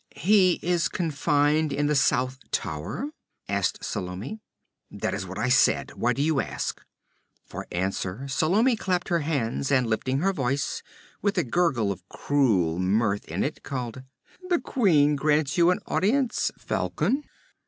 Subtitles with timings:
[0.15, 3.09] 'He is confined in the south tower?'
[3.47, 4.39] asked Salome.
[4.89, 5.91] 'That is what I said.
[5.93, 6.81] Why do you ask?'
[7.45, 10.81] For answer Salome clapped her hands, and lifting her voice,
[11.21, 14.01] with a gurgle of cruel mirth in it, called:
[14.49, 17.23] 'The queen grants you an audience, Falcon!'